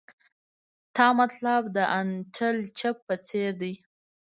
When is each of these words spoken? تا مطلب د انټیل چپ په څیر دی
تا 0.95 1.07
مطلب 1.19 1.61
د 1.75 1.77
انټیل 1.99 2.57
چپ 2.79 2.95
په 3.07 3.15
څیر 3.25 3.49
دی 3.61 3.73